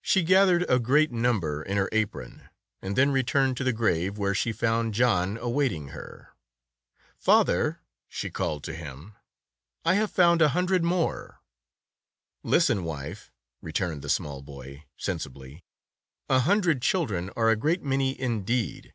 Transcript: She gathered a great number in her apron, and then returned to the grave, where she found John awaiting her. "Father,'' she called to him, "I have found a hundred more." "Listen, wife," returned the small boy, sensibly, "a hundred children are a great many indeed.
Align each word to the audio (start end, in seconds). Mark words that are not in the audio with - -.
She 0.00 0.24
gathered 0.24 0.68
a 0.68 0.80
great 0.80 1.12
number 1.12 1.62
in 1.62 1.76
her 1.76 1.88
apron, 1.92 2.48
and 2.80 2.96
then 2.96 3.12
returned 3.12 3.56
to 3.58 3.62
the 3.62 3.72
grave, 3.72 4.18
where 4.18 4.34
she 4.34 4.50
found 4.52 4.92
John 4.92 5.38
awaiting 5.38 5.90
her. 5.90 6.30
"Father,'' 7.16 7.78
she 8.08 8.28
called 8.28 8.64
to 8.64 8.74
him, 8.74 9.14
"I 9.84 9.94
have 9.94 10.10
found 10.10 10.42
a 10.42 10.48
hundred 10.48 10.82
more." 10.82 11.38
"Listen, 12.42 12.82
wife," 12.82 13.30
returned 13.60 14.02
the 14.02 14.08
small 14.10 14.42
boy, 14.42 14.82
sensibly, 14.96 15.62
"a 16.28 16.40
hundred 16.40 16.82
children 16.82 17.30
are 17.36 17.50
a 17.50 17.54
great 17.54 17.84
many 17.84 18.20
indeed. 18.20 18.92